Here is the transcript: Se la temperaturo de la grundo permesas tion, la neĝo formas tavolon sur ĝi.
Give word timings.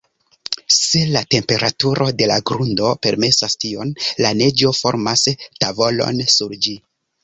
Se 0.75 1.01
la 1.15 1.21
temperaturo 1.35 2.07
de 2.23 2.31
la 2.33 2.39
grundo 2.51 2.95
permesas 3.05 3.59
tion, 3.67 3.95
la 4.27 4.35
neĝo 4.43 4.77
formas 4.83 5.31
tavolon 5.45 6.29
sur 6.39 6.63
ĝi. 6.67 6.81